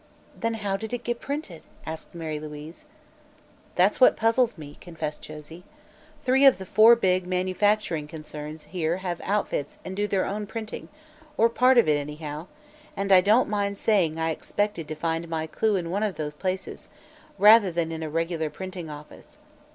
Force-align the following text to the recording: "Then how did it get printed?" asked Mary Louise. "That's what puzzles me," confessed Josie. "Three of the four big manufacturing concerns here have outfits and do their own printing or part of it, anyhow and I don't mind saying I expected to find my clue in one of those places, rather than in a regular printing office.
"Then 0.35 0.55
how 0.55 0.77
did 0.77 0.95
it 0.95 1.03
get 1.03 1.19
printed?" 1.19 1.61
asked 1.85 2.15
Mary 2.15 2.39
Louise. 2.39 2.85
"That's 3.75 4.01
what 4.01 4.17
puzzles 4.17 4.57
me," 4.57 4.79
confessed 4.81 5.21
Josie. 5.21 5.63
"Three 6.23 6.43
of 6.43 6.57
the 6.57 6.65
four 6.65 6.95
big 6.95 7.27
manufacturing 7.27 8.07
concerns 8.07 8.63
here 8.63 8.97
have 9.05 9.21
outfits 9.23 9.77
and 9.85 9.95
do 9.95 10.07
their 10.07 10.25
own 10.25 10.47
printing 10.47 10.89
or 11.37 11.49
part 11.49 11.77
of 11.77 11.87
it, 11.87 11.99
anyhow 11.99 12.47
and 12.97 13.11
I 13.11 13.21
don't 13.21 13.47
mind 13.47 13.77
saying 13.77 14.17
I 14.17 14.31
expected 14.31 14.87
to 14.87 14.95
find 14.95 15.29
my 15.29 15.45
clue 15.45 15.75
in 15.75 15.91
one 15.91 16.01
of 16.01 16.15
those 16.15 16.33
places, 16.33 16.89
rather 17.37 17.71
than 17.71 17.91
in 17.91 18.01
a 18.01 18.09
regular 18.09 18.49
printing 18.49 18.89
office. 18.89 19.37